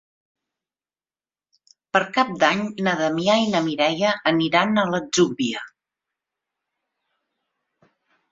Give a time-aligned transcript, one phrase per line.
[1.97, 5.63] Per Cap d'Any na Damià i na Mireia aniran a l'Atzúbia.